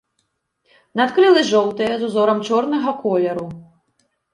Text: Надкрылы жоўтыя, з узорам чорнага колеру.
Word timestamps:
Надкрылы 1.01 1.45
жоўтыя, 1.51 1.93
з 2.03 2.11
узорам 2.11 2.45
чорнага 2.51 2.99
колеру. 3.07 3.51